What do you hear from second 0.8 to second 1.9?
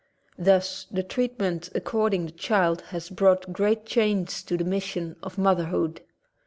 the treatment ac